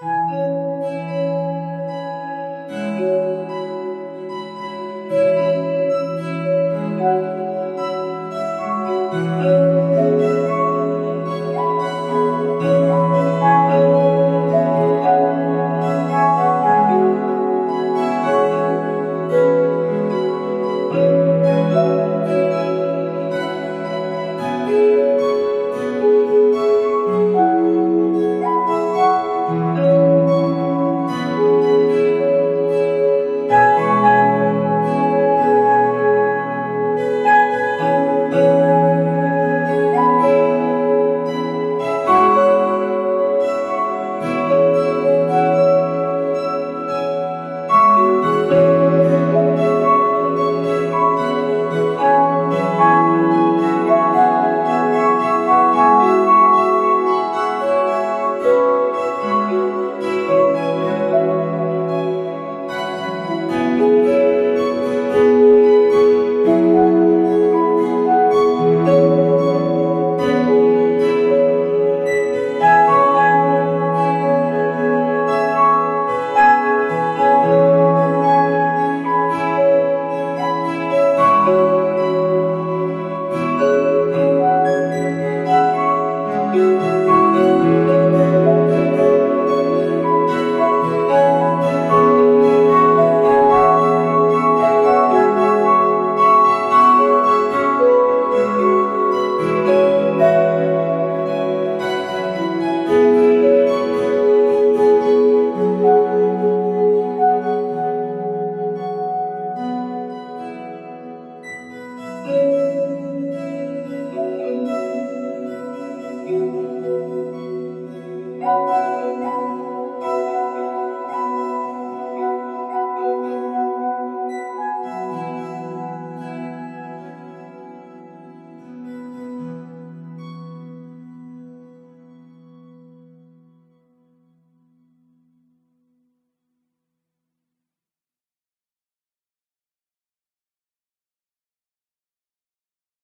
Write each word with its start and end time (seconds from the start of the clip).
Música 0.00 0.69